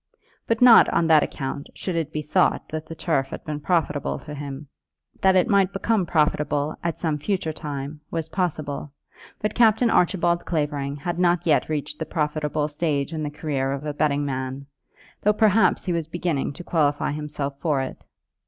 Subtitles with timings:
[0.47, 4.17] But not, on that account, should it be thought that the turf had been profitable
[4.17, 4.67] to him.
[5.21, 8.93] That it might become profitable at some future time, was possible;
[9.39, 13.85] but Captain Archibald Clavering had not yet reached the profitable stage in the career of
[13.85, 14.65] a betting man,
[15.21, 18.03] though perhaps he was beginning to qualify himself for it.